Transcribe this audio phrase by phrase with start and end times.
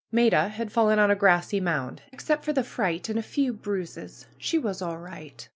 [0.11, 2.01] Maida had fallen on a grassy mound.
[2.11, 5.47] Ikcept for the fright and a few bruises she was all right.